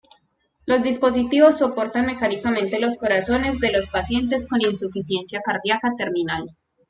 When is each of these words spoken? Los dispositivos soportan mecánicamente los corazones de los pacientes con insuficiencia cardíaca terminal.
Los 0.65 0.81
dispositivos 0.81 1.59
soportan 1.59 2.07
mecánicamente 2.07 2.79
los 2.79 2.97
corazones 2.97 3.59
de 3.59 3.71
los 3.71 3.87
pacientes 3.87 4.47
con 4.47 4.59
insuficiencia 4.63 5.41
cardíaca 5.45 5.91
terminal. 5.95 6.47